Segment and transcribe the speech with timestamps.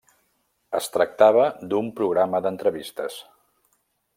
[0.77, 3.19] Es tractava d'un programa d'entrevistes.